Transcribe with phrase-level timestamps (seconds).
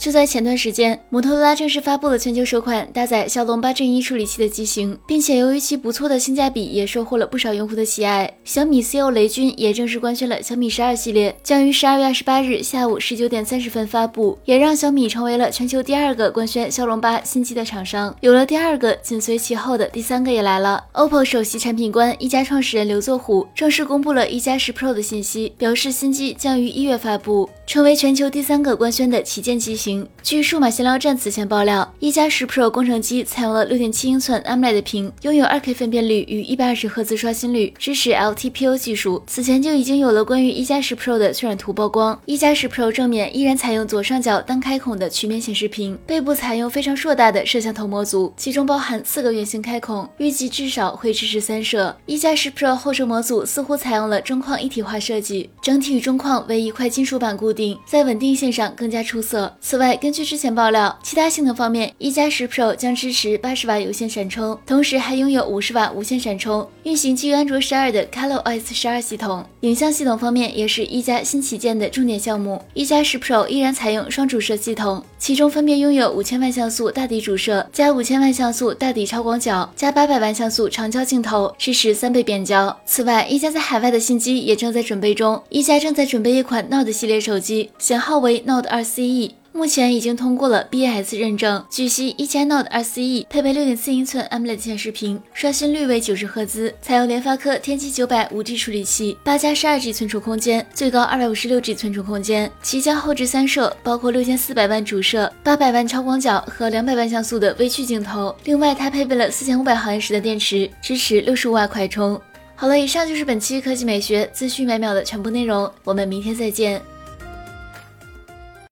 [0.00, 8.32] 就在前段时间，摩托罗拉正式发布了全球首款搭载骁龙八 Gen 一处理器的机型，并且由于其不错的性价比，也收获了不少用户的喜爱。
[8.42, 18.16] 小米 CEO 雷军也正式官宣了小米十二系列将于十二月二十八日下午十九点三十分发布，也让小米成为了全球第二个官宣骁龙八新机的厂商。
[18.22, 20.82] 有了第二个，紧随其后的第三个也来了。
[20.94, 29.89] OPPO 首席产品官一加创始人刘作虎正式公布了一加十 Pro 的信息，表示新机将于一月发布，成为全球第三个官宣的旗舰机型。
[30.22, 39.22] 据数码闲聊站此前爆料，一加十 Pro 工程机采用了六点七英寸 AMOLED 屏，拥有二 K 分辨率与一百二十赫兹刷新率，支持 LTPO 技术。
[39.26, 42.20] 此前就已经有了关于一加十 Pro 的渲染图曝光。
[42.26, 51.96] 一加十 Pro 正面依然采用左上角单开孔的曲面显示屏，背部采用非常硕大的摄像头模组，其中包含四个圆形开孔，预计至少会支持三摄。
[52.06, 59.56] 一加十 Pro 后摄模组似乎采用了中框一体化设计，整体与中框为一块金属板固定，在稳定性上更加出色。
[59.60, 69.44] 此外，外根据之前爆料，其他性能方面，一加十 Pro 将支持八十瓦有线闪充，同时还拥有五十瓦无线闪充，运行基于安卓十二的 ColorOS 十二系统。
[69.60, 72.62] 影像系统方面，也是一加新旗舰的重点项目。
[72.74, 82.78] 一加十 Pro 依然采用双主摄系统，其中分别拥有五千万像素大底主摄加五千万像素大底超广角加八百万像素长焦镜头，支持三倍变焦。
[82.84, 89.39] 此外，一加在海外的新机也正在准备中，一加正在准备一款 Note 系列手机，型号为 Note 二 CE。
[89.52, 91.64] 目前已经通过了 BAS 认证。
[91.68, 102.50] 据悉，一加 Note 2 CE 配备6.4英寸 AMOLED 显示屏，刷新率为九十赫兹，采用联发科天玑900 5G 处理器，八加十二 G 存储空间，最高二百五十六 G 存储空间。
[102.62, 108.34] 其将后置三摄，包括六千四百万主摄、八百万超广角和两百万像素的微距镜头。
[108.44, 112.18] 另外，它配备了四千五百毫安时的电池，支持六十五瓦快充。
[112.54, 116.80] 好了，以上就是本期科技美学资讯每秒的全部内容，我们明天再见。